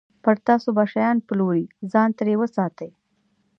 [0.23, 2.91] پر تاسو به شیان پلوري، ځان ترې وساتئ.